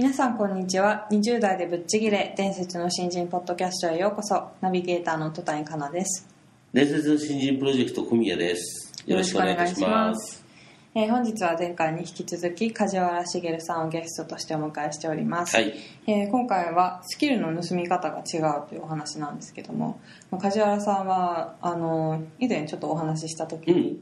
[0.00, 1.06] 皆さんこんにちは。
[1.10, 4.48] 20代でぶっちぎれ伝説の新人ポッドキャストへようこそ。
[4.62, 6.26] ナビゲーターの戸谷香奈です。
[6.72, 8.94] 伝説の新人プロジェクト小宮です。
[9.04, 10.42] よろしくお願いします。
[10.94, 15.74] えー本日は前回に引き続き梶原茂さんをゲストとしてお迎えしております、はい。
[16.06, 24.00] えー今回はスキルの盗み方が違うというお話なんですけどもまあ梶原さんはあの以前ちょっとお話しした時に、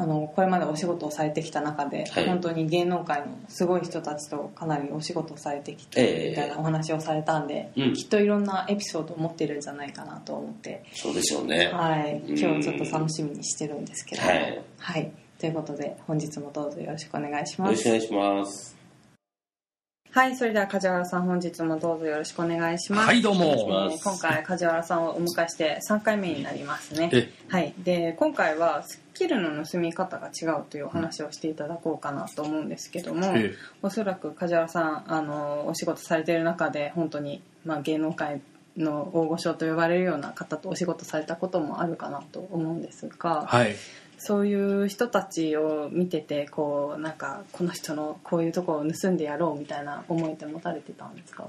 [0.00, 2.26] あのこれまでお仕事をされてきた中で、はい。
[2.26, 6.22] 本当に芸能界のすごい人たちとかなりお仕事をされてきええ。
[6.24, 7.92] てみたいなお話をされたんで、うん。
[7.94, 11.70] きっといろんなエピソードを持ってるんじゃないかなと思って、そうでしょうね。
[11.72, 12.38] はい、うん。
[12.38, 14.22] 今日ちょっと楽しみにしてるんですけど。
[14.22, 14.62] もはい。
[14.78, 17.74] はい、ということで本日もどうぞよろしくお願いしよます。
[17.74, 18.77] ろしくお願いします
[20.10, 23.06] はいそれでは梶原さん本日もどうぞよろしくお願いします。
[23.06, 23.90] はいどうも。
[23.90, 27.10] えー今回梶原さんをお迎えして3回目になりますね。
[27.12, 27.74] えはい。
[27.78, 33.54] で今回はスキルの盗み方が違うというお話をしていただこうかなと思うんですけども、ええ。
[33.82, 38.40] おそらく梶原さんあのお仕事されている中で本当に、まあ、芸能界
[38.78, 43.76] の大御所と呼ばれるような方とお仕事されたこともあるかなと思うんですが、はい
[44.18, 51.48] そういう人たちを見ててこうなんかこの人のこういうところを盗んでやろうみたいな思いって持たれてたんですか？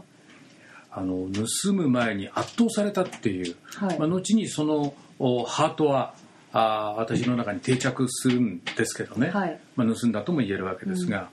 [0.92, 1.28] あの
[1.64, 4.00] 盗む前に圧倒されたっていう、はい。
[4.00, 6.14] まあ、後にそのおハートは
[6.52, 9.60] あー私の中に定着するんですけどね、はい。
[9.76, 11.30] まあ、盗んだとも言えるわけですが、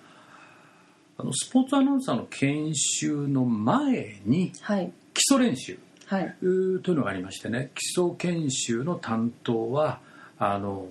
[1.16, 4.93] あのスポーツアナウンサーの研修の前にはい。
[5.15, 6.37] 基礎練習はい。
[6.41, 10.00] というのがありましてね基礎研修の担当は
[10.39, 10.87] あの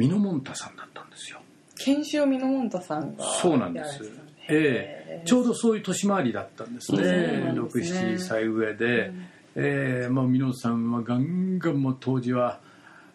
[0.00, 1.40] ミノモンタさんだったんですよ。
[1.76, 4.10] 研修をミノモンタさんがそうなんです。
[4.48, 5.22] ええ。
[5.26, 6.98] ちょうどそういう年回りだったんですね。
[6.98, 8.00] そうなんですね。
[8.00, 9.12] 67歳上で、
[9.56, 12.60] ええまあ、皆さんはガンガンもう当時は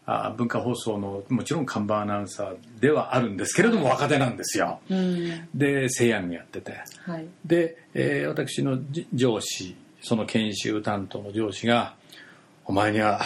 [0.05, 4.79] あ文化放送のもちろん看板アナウンサーではあるんですけれども若手なんですよ。
[4.87, 5.47] うん。
[5.55, 6.73] で西洋やってて。
[7.03, 7.25] はい。
[7.43, 11.95] で、えー私のじ上司その研修担当の上司が
[12.65, 13.21] 「お前には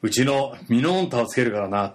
[0.00, 1.94] うちのミノモンタをつけるからな」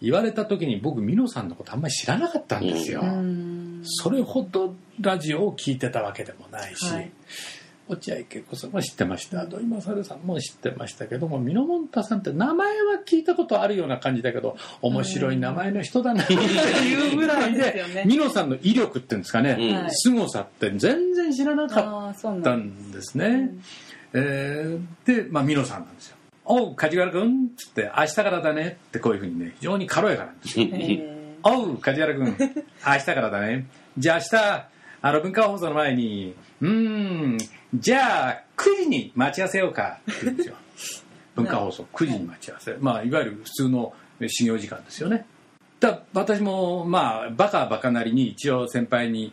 [0.00, 3.00] 言われた時に僕ミノさんのことあんまり知らなかったんですよ。
[3.02, 3.80] うん。
[3.84, 7.10] それほどラジオを聞いてたわけでもないし、はい。
[7.88, 9.46] 落合恵子さんも知ってました。
[9.46, 19.74] 土井勝さんも知ってましたけどもミノモンタさんって名前は聞いたことあるような感じだけど面白い名前の人だなっていうぐらいでミノさんの威力っていうんですかね、うん。
[19.74, 19.90] はい。
[19.90, 23.50] 凄さって全然知らなかったなんんですね。
[24.12, 26.17] えーで、まあ、ミノさんなんですよ。
[26.50, 30.66] おう、梶原くんっつって、明日からだねってこういうふうにね、非常に軽やかなんですよ。
[30.72, 32.34] えおう、梶原くん、 明
[32.98, 33.66] 日からだね。
[33.98, 34.68] じゃあ明日、
[35.02, 37.38] あの文化放送の前に、うーん、
[37.74, 40.54] じゃあ9時に待ち合わせようかって言うんですよ。
[41.36, 42.76] 文化放送9時に待ち合わせ。
[42.80, 43.92] まあ、いわゆる普通の
[44.26, 45.26] 始業時間ですよね。
[45.80, 49.32] だ私も、まあ、バカバカなりに一応先輩に、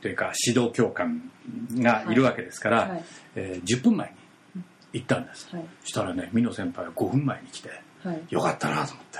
[0.00, 1.30] というか指導教官
[1.74, 3.04] がいるわけですから、はいはい
[3.36, 4.23] えー10分前に
[4.94, 5.48] 行ったんです。
[5.54, 5.64] はい。
[5.82, 7.70] そしたらね、美濃先輩が5分前に来て、
[8.02, 8.22] はい。
[8.30, 9.18] よかったなと思って、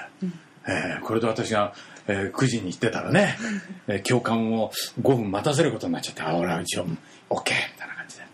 [0.66, 1.74] えーこれで私が、
[2.06, 3.36] えー9時に行ってたらね、
[3.88, 4.70] えー教官を
[5.02, 6.94] 5分待たせることになっちゃってあ俺は一応 OK み
[7.76, 8.24] たいな感じで。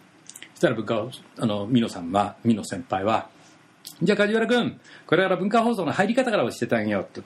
[0.55, 1.07] そしたら文化
[1.39, 3.29] あの美濃さんは美濃先輩は
[4.03, 7.23] 「じゃあ梶原君これから文化放送の入り方から教えてあげよう」って、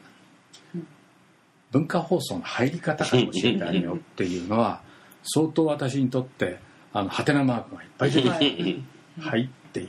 [1.73, 4.81] 文化放送の入り方から教えてあげようっていうのは
[5.25, 6.59] 相当私にとって
[6.93, 8.81] あのハテナマークがいっぱい出てきて
[9.21, 9.50] はい
[9.81, 9.88] っていう、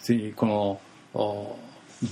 [0.00, 0.80] 次にこの
[1.14, 1.56] お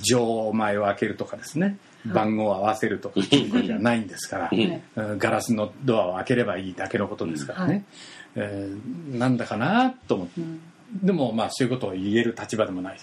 [0.02, 1.76] 錠前を開けるとかですね。
[2.06, 4.50] 番号を合わせるとかっていうことじゃないんですから、
[5.16, 7.84] ガラスのドアを開ければいいだけのことですからね、
[8.34, 10.40] えーなんだかなと思って。
[10.40, 10.60] うん。
[11.02, 12.98] でもまあそういうことを言える立場でもない。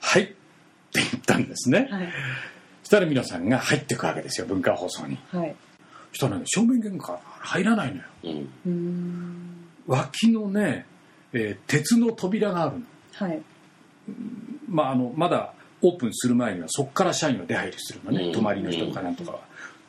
[0.00, 0.22] はい。
[0.22, 0.34] って
[0.94, 2.08] 言ったんですね、はい。
[2.82, 5.18] そしたら皆さんが入っていくわけですよ文化放送に。
[5.32, 5.56] はい。
[6.10, 8.46] そしたらね正面玄関から入らないのよ。
[9.86, 10.86] 脇のね、
[11.32, 12.84] えー鉄の扉があるの
[13.16, 13.42] はい。
[14.68, 18.32] まあ、あのまだオープンする前にはそこから社員が出入りするのね、うん。
[18.32, 19.40] 泊まりの人かなんとかは、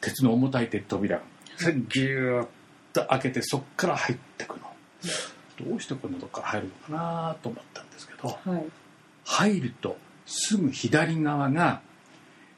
[0.02, 1.18] 鉄の重たい鉄扉。
[1.18, 1.24] が
[1.58, 2.48] それギューッ
[2.94, 8.66] と開けてそこから入ってくの、どうしてこんなとこから入るのかなと思ったんですけどはい。
[9.26, 11.82] 入るとすぐ左側が、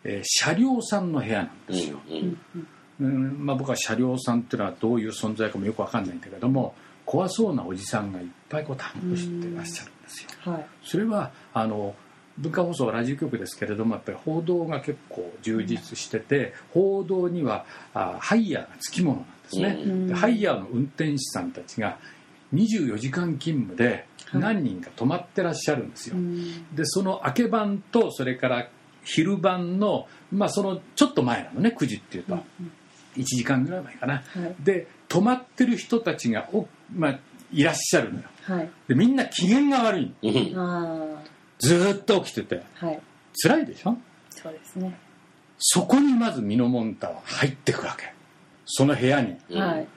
[0.03, 1.99] えー車両さんの部屋なんですよ、
[2.99, 6.75] うんまあ、僕は車両さんっていうのはどういう存在かもよくわかんないんだけども
[7.05, 9.91] 怖そうなおじさんがいっぱいこう担当してらっしゃる。
[9.91, 10.51] んですよ。
[10.51, 10.65] はい。
[10.83, 11.95] それはあの
[12.37, 20.07] 文化放送ラジオ局ですけれどもやっぱり報道が結構充実してて報道にはあハイヤーがつきものなんですね、うん。
[20.07, 21.97] でハイヤーの運転手さんたちが
[22.53, 26.75] 24時間勤務ではい何人か泊まってらっしゃるんですよ、うん。
[26.75, 28.69] でその明け晩とそれから
[29.03, 32.35] 昼晩のまあそのちょっと前なのね9時っていうと、
[33.15, 34.13] 1時間ぐらい前かな。
[34.15, 34.55] はい。
[34.59, 37.19] で泊まってる人たちがお、まあ、
[37.51, 38.25] いらっしゃるのよ。
[38.43, 38.69] はい。
[38.87, 40.13] でみんな機嫌が悪い
[41.59, 42.63] ずーっと起きてて。
[42.81, 42.99] あはい。
[43.41, 43.97] 辛いでしょ？
[44.29, 44.97] そうですね。
[45.57, 48.13] そこにまずミノモンタは入ってくわけ。
[48.65, 49.37] その部屋に。
[49.49, 49.59] うん。
[49.59, 49.87] はい。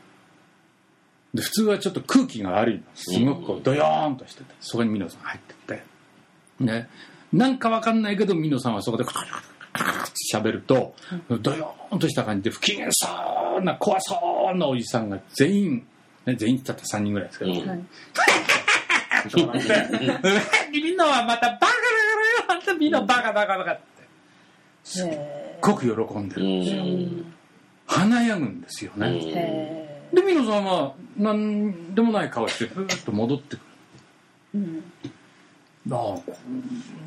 [1.35, 2.83] で普通はちょっと空気が悪いの。
[2.95, 4.55] すごくこうドヨーンとしてて。
[4.61, 5.57] そこにミノさん入ってっ
[6.59, 6.65] て。
[6.65, 6.89] ね。
[7.33, 9.43] なんかわかんないけどミノさんはそこでクタクタク
[9.73, 10.95] タクタって喋ると
[11.29, 13.07] ドヨーンとした感じで不機嫌そ
[13.59, 15.87] うな怖そうなおじさんが全員、
[16.31, 17.59] ね、全員たら3人ぐらいですけど、うん。
[20.73, 21.73] みんなはまたバカだか
[22.49, 23.83] らよまたみんなバカバカバカって。
[24.85, 27.25] すっへごく喜んでるんですよ、ー
[27.87, 33.61] 華やぐんですよね、でミノさんは何でもない顔してふーっと戻ってく
[34.55, 34.61] る。
[34.61, 34.85] ーうん
[35.91, 36.15] ああ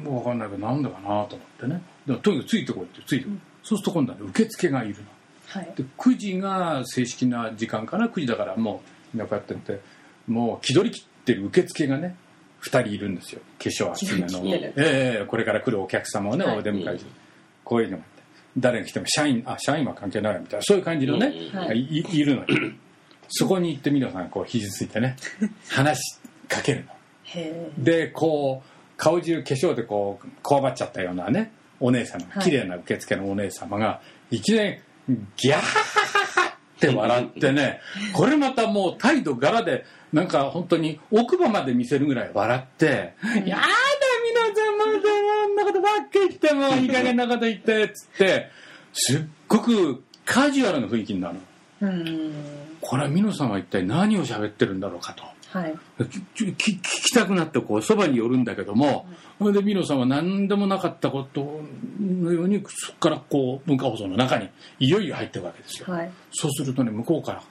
[0.04, 1.82] 分かんないけどなんだかなと思ってね。
[2.06, 5.06] でもとにかくついてこいってついてこい、そうすると今度はね受付がいるの。
[5.48, 5.74] はい。
[5.76, 9.82] で9時が正式な時間かな9時だからもうみんなこうやってって
[10.28, 12.16] もう気取り切ってる受付がね
[12.64, 13.42] 2人いるんですよ。
[13.60, 14.42] 化粧厚めの。
[14.46, 16.58] ええこれから来るお客様をね、はい。
[16.60, 17.12] お出迎えして
[17.64, 18.24] こういうのがあって。
[18.58, 20.64] 誰が来ても社員あ社員は関係ないみたいな。
[20.64, 21.80] そういう感じのね、うんはい。
[21.80, 22.48] いいるのよ。
[23.28, 25.18] そこに行って皆さんこう肘ついてね
[25.70, 26.92] 話しかけるの。
[27.26, 32.44] へでこう顔中化粧でこうこわばっちゃったようなねお姉様はい。
[32.44, 34.02] 綺麗な受付のお姉様が
[34.32, 34.78] いきなり
[35.36, 36.03] ギャー
[36.88, 37.80] って笑ってね
[38.14, 43.14] これまたもう態度柄でなんか本当に奥歯まで見せるぐらい笑って
[43.46, 43.64] 「やだ
[44.24, 44.92] 皆さんまだ
[45.44, 48.50] あんなことばっかり言ってもういい加減なこと言って」っつって
[48.94, 51.36] すっごくカジュアルな雰囲気になる
[51.82, 52.34] うん。
[52.82, 55.24] これはミノさんは一体何を喋ってるんだろうかと。
[55.54, 55.76] はい。
[56.00, 59.06] 聞きたくなってこうそばに寄るんだけども、
[59.38, 61.62] それでミノさんは何でもなかったこと
[62.02, 66.12] のようにそこからこう文化放送の中にいよいよ入ってるわけですよ、はい。
[66.32, 67.44] そうするとね向こうから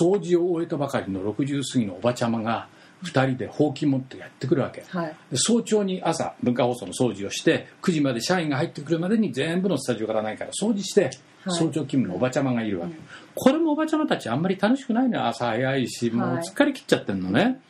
[0.00, 2.68] 掃除を終えたばかりの60過ぎのおばちゃまが
[3.04, 4.84] 2人でほうき持ってやってくるわけ。
[4.88, 5.16] はい。
[5.30, 11.12] で早朝に朝文化放送の掃除をして9時まで社員が入ってくるまでに全部のスタジオからないから掃除して、はい。
[11.46, 12.94] 早朝勤務のおばちゃまがいるわけ、
[13.34, 17.60] これもおばちゃまたちあんまり楽しくないのよ朝早いしもうはい疲れ切っちゃってんのね、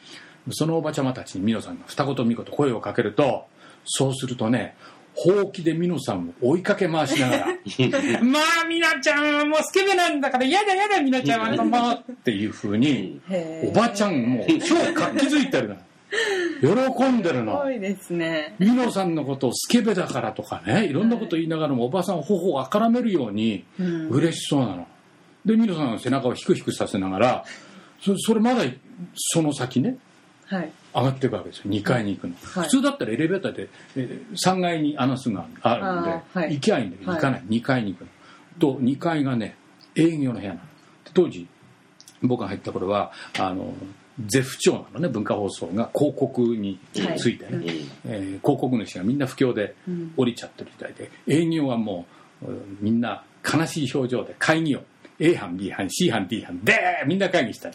[0.50, 3.46] そのおばちゃまたちにミノさんが二言三言声をかけると
[3.84, 4.74] そうするとね
[5.14, 7.46] ほうきでミノさんを追いかけ回しながら
[8.22, 11.64] 「まあミナちゃんはもうスケベなんだからやだやだミナちゃんは。
[11.64, 13.20] もう」っていうふうに
[13.64, 15.76] おばちゃんもう超活気づいてるの
[16.60, 18.54] 喜んでるすのごいですね。
[18.58, 24.08] ミノさんのことをスケベだからとかねいろんなこと言いながらもおばさんは頬をあからめるようにうん。
[24.08, 24.86] 嬉しそうなの。
[25.44, 27.44] でミノさんの背中をヒクヒクさせながら
[28.00, 28.64] そそれまだ
[29.14, 29.96] その先ね。
[30.46, 31.64] はい上がっていくわけですよ。
[31.70, 32.64] 2階に行くの、はい。
[32.64, 36.54] 普通だったらエレベーターで、えー3階にアナウンスがあるんで、はい。
[36.54, 38.08] 行きゃいいんだけど行かない、2階に行くの。
[38.58, 39.56] と2階がね
[39.94, 40.60] 営業の部屋なの。
[41.04, 41.46] で当時
[42.22, 43.72] 僕が入った頃はあの
[44.26, 46.78] 絶不調なのね文化放送が広告に
[47.16, 47.62] ついてね、うん。
[47.64, 50.12] えー広告主がみんな不況でうん。
[50.16, 52.06] 降りちゃってる時代で営業はも
[52.42, 54.82] ううんみんな悲しい表情で会議を
[55.20, 56.74] A 班 B 班 C 班 D 班で
[57.06, 57.72] みんな会議したい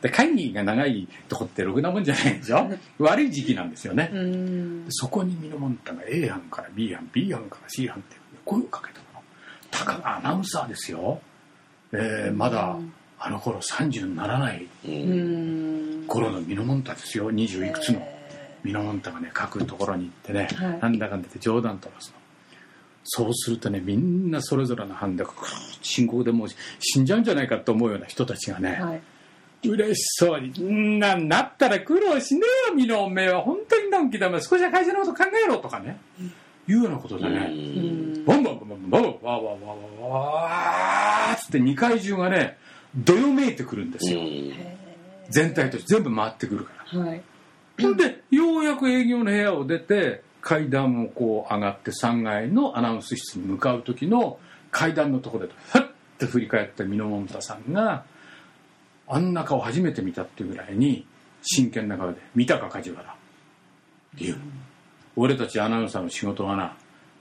[0.00, 2.70] で会議が長いとこってろくなもんじゃないでしょ？
[2.98, 4.84] 悪い時期なんですよね、うん。
[4.90, 9.04] そこにミノモンタが A 班から B 班 B 班から C 班って声をかけたの。
[9.70, 11.20] たかがアナウンサーですよ、
[11.92, 12.76] えーまだ
[13.18, 16.04] あの頃30にならないうん。
[16.06, 17.32] 頃のミノモンタですよ。
[17.32, 18.06] 20いくつの
[18.62, 20.78] ミノモンタがね書くところに行ってね、はい。
[20.80, 22.16] なんだかんだって冗談飛ばすの
[23.04, 26.48] そうするとねみんなそれぞれの班でクーッ深刻でもう
[26.80, 29.00] 死んじゃうんじゃないかと思うような人たちがね、はい。
[29.68, 35.98] 嬉しそうに「んななったら苦労しねえよミノおめえは本当にのんきだめ少しは会社のこと考えろ」とかね、
[36.68, 38.24] いうようなことでね、うん。
[38.24, 42.58] バンバンバンバンバンバンわーわーわーわーわーっつって2階中がね
[42.94, 44.20] どよめいてくるんですよ、
[45.30, 47.22] 全体として全部回ってくるからはい
[47.80, 54.38] ほんでようやく営業の部屋を出て階段をこう上がって3階のアナウンス室に向かう時の
[54.70, 55.82] 階段のところでふっ
[56.18, 58.04] と振り返ったミノモンタさんが
[59.08, 61.06] あんな顔初めて見たっていうぐらいに
[61.42, 64.36] 真剣な顔で「見たか梶原」っていう
[65.16, 66.76] 俺たちアナウンサーの仕事はな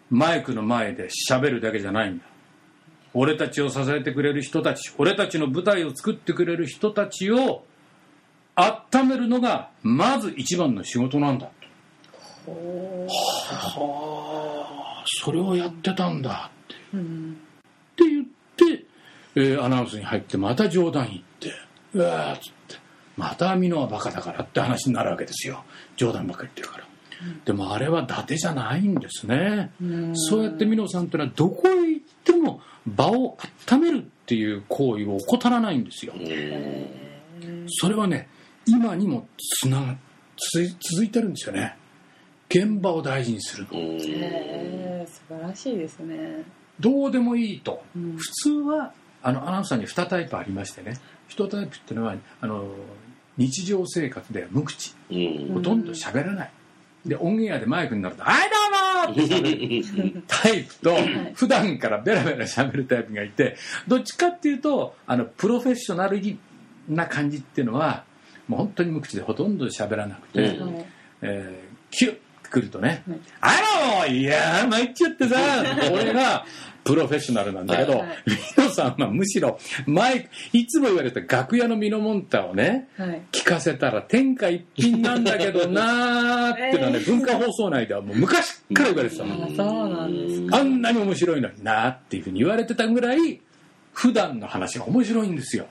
[0.10, 2.25] マイクの前で喋るだけじゃないんだ。
[3.13, 7.63] 俺たちを支えてくれる人たち俺たちの舞台を作ってくれる人たちを
[8.56, 11.50] 温めるのがまず一番の仕事なんだ。
[12.51, 13.07] は
[15.01, 16.51] あそれをやってたんだ。
[16.51, 16.69] っ
[17.95, 18.85] て,、って言って、
[19.35, 21.51] えーアナウンスに入ってまた冗談言って
[21.93, 22.75] うわーっつって
[23.17, 25.63] またミノはバカだからって話になるわけですよ。
[25.97, 26.88] 冗談ばっかり言ってるから、
[27.45, 29.71] でもあれは伊達じゃないんですね、
[30.13, 33.38] そうやってミノさんってのはどこへ行っても場を
[33.69, 36.13] 温めるっていう行為を怠らないんですよ、
[37.67, 38.27] それはね
[38.65, 39.95] 今にもつなが
[40.35, 41.77] つ続いてるんですよね
[42.53, 43.79] 現場を大事にするの。
[43.79, 46.43] へー素晴らしいですね。
[46.79, 48.17] どうでもいいと、うん。
[48.17, 48.93] 普通は
[49.24, 51.00] あのアナウンサーに2タイプありましてね。
[51.29, 52.67] 1タイプっていうのはあの
[53.38, 54.93] 日常生活で無口。
[55.10, 55.53] うん。
[55.55, 56.51] ほとんど喋らない。
[57.05, 58.55] でオンエアでマイクになると「はいど
[59.10, 60.95] うも!」って喋るタイプと
[61.33, 63.57] 普段からベラベラ喋るタイプがいて
[63.89, 66.22] どっちかっていうとあのプロフェッショナル
[66.88, 68.05] な感じっていうのは
[68.48, 70.74] もう本当に無口でほとんど喋らなくて、うん。
[70.75, 70.86] はい。
[71.24, 72.17] えーキュッ
[72.53, 73.03] てくるとね。
[73.07, 75.36] はい「あらいやー参っちゃってさ」
[75.91, 76.45] 俺が
[76.83, 78.07] プロフェッショナルなんだけど、はい。
[78.27, 83.22] ミノさんはむしろマイクいつも言われた楽屋のミノモンタをねはい。
[83.31, 87.05] 聞かせたら天下一品なんだけどなーっていうのはね、 えー。
[87.05, 90.57] 文化放送内ではもう昔から言われてたの、あそうなんですか。
[90.57, 93.39] あんなに面白いのになーっていうふうに言われてたぐらい
[93.93, 95.67] 普段の話が面白いんですよ。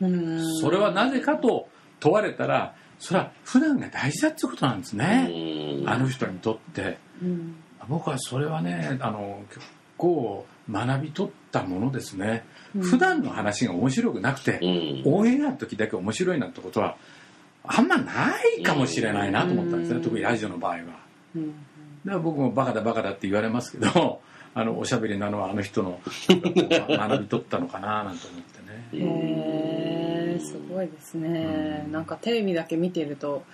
[0.00, 0.60] うん。
[0.60, 1.68] それはなぜかと
[2.00, 5.88] 問われたらそれは普段が大事だってことなんですね、うん。
[5.88, 6.98] あの人にとって。
[7.22, 7.56] うん。
[7.88, 12.82] 僕はそれはねあの結構学び取ったものですね、うん。
[12.82, 14.58] 普段の話が面白くなくて、
[15.06, 15.12] うん。
[15.14, 16.96] オンエアの時だけ面白いなんてことは
[17.64, 20.02] あんまないかもしれないなと思ったんですね、うん。
[20.02, 20.78] 特にラジオの場合は。
[20.78, 20.92] だか
[21.36, 21.54] うん
[22.04, 24.20] ら僕もバカだバカだって言われますけど
[24.54, 28.88] あのおしゃべりなのはあの人の 学び取ったのかななんて思ってね。
[28.92, 29.87] へ
[30.38, 31.92] えすごいですね、うん。
[31.92, 33.44] なんかテレビだけ見てると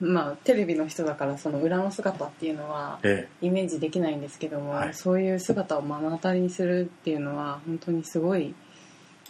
[0.00, 4.94] まあテレビの人だからその裏の姿っていうのはえイメージできないんですけども、はい。
[4.94, 8.54] そういう姿を目の当たりにするっていうのは本当にすごいえ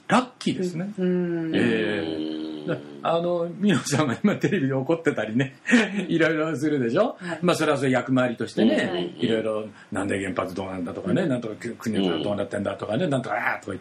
[0.08, 5.56] ラッキーですね、うん、えだあの美濃さんが今テレビで怒ってたりね。
[6.08, 7.38] いろいろするでしょ、はい。
[7.42, 9.14] まあそれはそれ役回りとしてね、はい。
[9.18, 9.28] い。
[9.28, 13.78] ろいろなんで原発どうなんだとかね、なんとか国がどうなってんだとかね、なんとかあーとか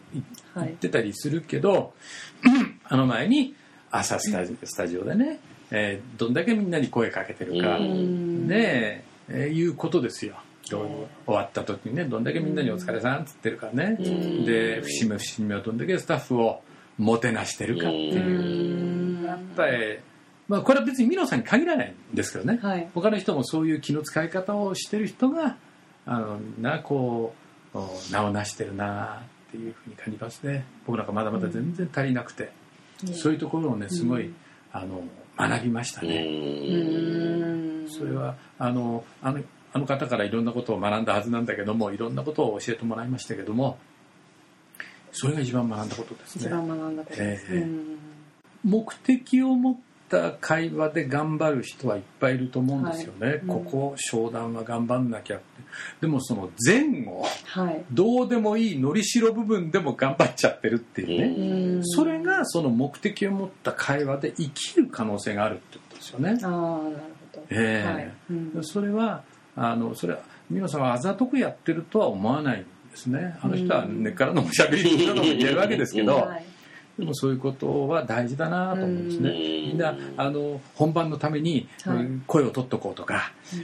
[0.55, 1.93] 言ってたりするけど、
[2.85, 3.53] あの前に
[3.91, 5.39] 朝スタジスタジオでね、
[5.71, 8.47] えーどんだけみんなに声かけてるか、うん。
[8.47, 10.35] ねえーいうことですよ
[10.69, 14.45] 終わった時にねどんだけみんなに「お疲れさん」っつってるからね、うん。
[14.45, 16.61] で節目節目はどんだけスタッフを
[16.97, 19.25] もてなしてるかっていう、うん。
[19.25, 19.99] やっぱり、
[20.47, 22.87] まあ、これは別にミノさんに限らないんですけどね、はい。
[22.93, 25.57] 他の人もそういう気の使い方をしてる人が
[26.05, 27.33] あのみんなこ
[27.73, 30.65] うお名を成してるなっていうふうに感じますね。
[30.85, 32.51] 僕なんかまだまだ全然足りなくて、
[33.13, 34.35] そういうところをねすごい、うん
[34.73, 35.03] あの
[35.37, 37.89] 学びましたうね、うんん。
[37.89, 39.41] それはあのあの
[39.73, 43.77] あの方からいろんなことを学んだはずなんだけどもいろんなことを教えてもらいましたけども
[45.11, 47.61] それが一番学んだことです一ね番学んだことです、ええ。
[47.61, 47.97] うん。
[48.63, 49.75] 目的を持っ
[50.09, 53.37] た会話で頑張る人はいっぱいいると思うんですよね、はい。
[53.37, 53.47] うん。
[53.47, 55.45] ここ商談は頑張んなきゃって。
[56.01, 57.83] でもその前後はい。
[57.91, 61.85] どうでもいいのりしろ部分でも頑張っちゃってるっていうね、うん。
[61.85, 66.39] それがその目的を持った会話で生きる可能性があるってことですよね。
[66.41, 66.95] ああなる
[67.33, 67.93] ほど、ええ。
[67.93, 68.11] はい。
[68.31, 68.63] うん。
[68.63, 69.23] それは
[69.55, 73.37] あのそれは美濃さんはあざとくやってるとは思わないんですね。
[73.41, 76.45] あの人は根っからのおしゃべりなのも言えるわけですけど、はい。
[76.99, 79.29] でもそういうことは大事だなと思うんですね。
[79.29, 79.35] うん。
[79.35, 81.95] みんなあの本番のために、はい。
[81.97, 83.57] うん声を取っとこうとか、え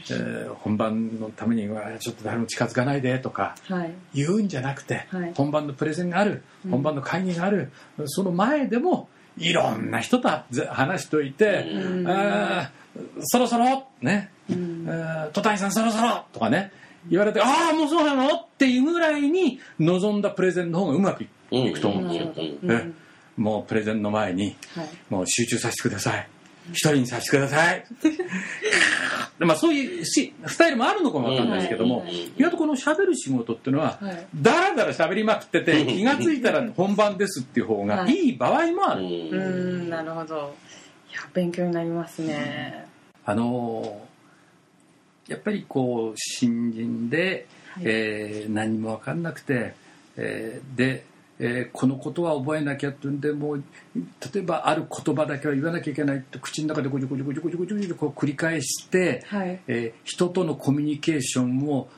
[0.50, 3.92] ー本番のためにはちょっと誰も近づかないでとかはい。
[4.14, 5.34] 言うんじゃなくて、はい。
[5.36, 6.72] 本番のプレゼンがあるうん。
[6.72, 7.72] 本番の会議がある、
[8.06, 12.08] その前でもいろんな人とぜ話しといて、うん。
[12.08, 12.87] あー
[13.22, 13.88] そろそろ？
[14.02, 14.86] ね、うん。
[14.88, 16.24] えー戸谷さんそろそろ？
[16.34, 16.72] とかね。
[17.10, 18.36] 言われてああもうそうなの？
[18.36, 22.34] っていうぐらいに望んだプレゼンの方がうまくいいくと思うんですよ。
[22.64, 22.72] ううん。
[22.72, 22.92] え
[23.38, 24.90] もうプレゼンの前にはい。
[25.10, 26.28] もう集中させてください。
[26.72, 27.86] 一人にさせてください。
[29.40, 32.14] で まあそういうしスタイルもあるのかもわかんないですけども、うん。
[32.14, 34.26] 意外とこの喋る仕事っていうのは、はい。
[34.36, 38.14] だらだら喋りまくってて気が付いたら本番ですっていう方がはい。
[38.14, 40.56] いい場合もある、うんなるほど。
[41.10, 42.87] いや勉強になりますね
[43.28, 47.84] あのーやっぱりこう新人で、はい。
[47.86, 49.76] えー何も分かんなくて、
[50.16, 51.04] えーで、
[51.40, 53.64] えーこのことは覚えなきゃってんでもう
[54.34, 59.60] 例えばある言葉だけは言わなきゃいけないって口の中でごちょごちょごちょごちょごちょごちょこう繰り返して、はい。
[59.68, 61.90] えー人とのコミュニケーションを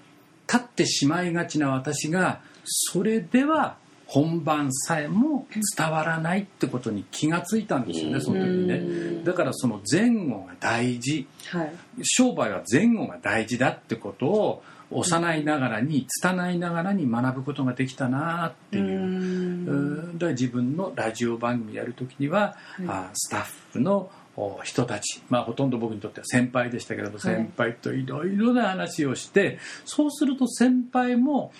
[0.51, 3.77] 立ってしまいがちな私がそれでは
[4.09, 5.45] 本番さえも
[5.77, 11.27] 伝わらないってことに気がついたんですよねその時にねだからその前後が大事。
[11.51, 11.73] はい。
[12.01, 18.85] 商売は前後が大事だってことを幼いながらに拙いながらに学ぶことができたなっていう。
[18.85, 20.13] うん。
[20.13, 22.55] だから自分のラジオ番組やる時には、
[22.87, 31.51] あスタッフのお人たち、まあ、ほとんど僕にとっては先輩でしたけれど、先輩といろいろな話をしてそうすると先輩も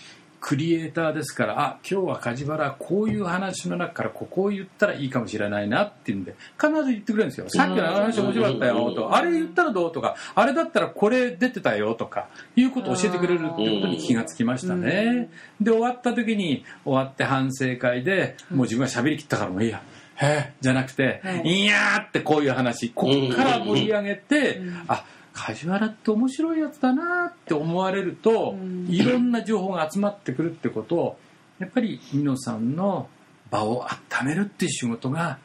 [0.41, 7.49] クリエイターですからあ今日は梶原こういう話の中からここを言ったらいいかもしれないなっていうんで必ず言ってくれるんですよ。
[7.49, 15.29] さっきの話面白かったよとあれ言ったらどうとかあれだったらこれ出てたよとかいうことを教えてくれるってことに気がつきましたね。
[15.59, 19.81] で終わった時に終わって反省会でもう自分が喋りきったからもういいや。
[20.15, 20.53] へえ。
[20.59, 21.61] じゃなくて、はい。
[21.63, 25.05] い、やーってこういう話ここから盛り上げて、あ
[25.39, 28.55] 梶原って面白いやつだなって思われると、
[28.87, 31.19] いろんな情報が集まってくるってことを
[31.59, 33.07] やっぱり美濃さんの
[33.49, 35.39] 場を温めるっていう仕事が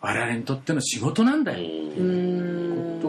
[0.00, 3.00] 我々にとっての仕事なんだよ、うん。
[3.02, 3.08] こ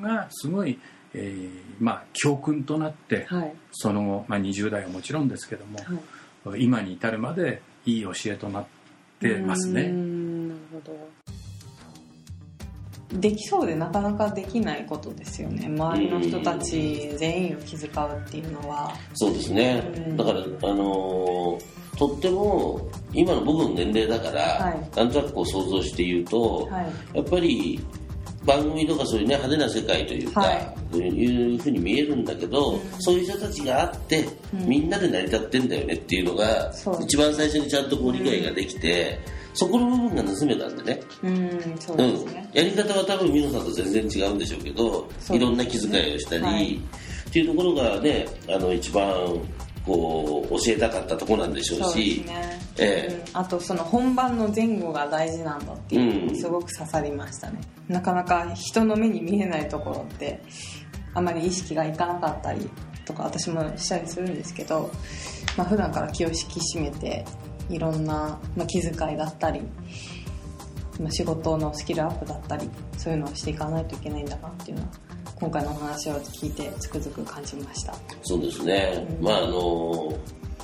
[0.00, 0.78] とがすごい、
[1.14, 3.54] えーまあ教訓となって、はい。
[3.72, 5.78] その後、まあ、20代はもちろんですけども、
[6.56, 8.66] 今に至るまでいい教えとなっ
[9.20, 9.92] てますうね。
[13.12, 15.66] できそうでなかなかできないことですよね。
[15.66, 18.92] 周りの人たち全員を気遣うっていうのは。
[19.14, 19.82] そうですね。
[20.08, 20.16] うん。
[20.16, 24.96] だからあのーとっても今の僕の年齢だから、はい。
[24.96, 26.92] なんとなくこう想像して言うと、はい。
[27.12, 27.80] やっぱり
[28.44, 30.96] 番組とかそういうね派手な世界というか、はい。
[30.96, 39.18] いうふうに見えるんだけど、そういう人たちがあって、みんなで成り立ってんだよねっていうのがそう一番最初にちゃんとこう理解ができて、
[39.58, 46.76] そこの部分が盗めたんでね、うんそううんですね、、やり方は多分美濃さんと全然違うんでしょうけどいろんな気遣いをしたり、はい。
[46.76, 49.04] っていうところがねあの一番
[49.84, 53.40] こう教えたかったところなんでしょうしすね、えうん。
[53.40, 60.40] あとその本番の前後が大事なんだっていうすごく刺さりましたね、なかなか人の目に見えないところって
[61.14, 62.70] あまり意識がいかなかったり
[63.04, 64.88] とか私もしたりするんですけど、
[65.56, 67.24] まあ普段から気を引き締めて
[67.68, 69.60] いろんな、まあ、気遣いだったり、
[71.00, 74.88] まあ、仕事のスキルアップだったりそういうのをしていかないといけないんだなっていうのは
[75.36, 77.94] 今回のお話を聞いてつくづく感じました。
[78.22, 80.12] そうですね、まああの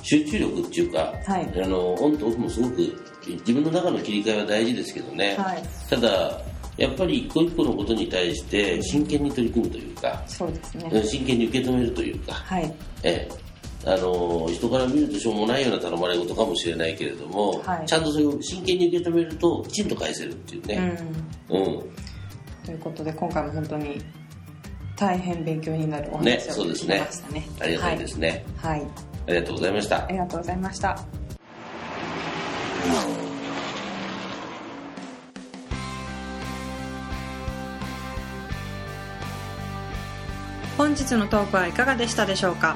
[0.01, 1.63] 集中力っていうか、はい。
[1.63, 2.77] あのオンとオフもすごく
[3.25, 5.63] 自分の中の切り替えは大事ですけどね、はい。
[5.89, 6.41] ただ
[6.77, 12.73] やっぱり一個一個のことに対して真剣に取り組むというか、そうですね、うん真剣に受け止めるというか、はい。
[13.03, 13.44] ええ、
[13.87, 17.85] あの人から見るとしょうもないような頼まれ事かもしれないけれども、はい。
[17.85, 20.97] ちゃんとそれを真剣に受け止めるときちんと返せるっていうね、
[21.49, 21.61] うん。
[21.61, 21.83] うん。
[22.65, 24.01] ということで今回も本当に
[24.95, 26.99] 大変勉強になるおね話を聞きそうですね。
[26.99, 27.47] ましたね。
[27.59, 28.89] ありがたいですね、はい、はい、
[29.27, 30.05] ありがとうございました。
[30.05, 30.99] ありがとうございました。
[40.75, 42.75] 本日のトークはいかがでしたでしょうか？